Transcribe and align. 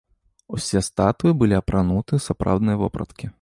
Усе 0.59 0.81
статуі 0.87 1.37
былі 1.43 1.55
апрануты 1.61 2.11
ў 2.21 2.29
сапраўдныя 2.29 2.81
вопраткі. 2.85 3.25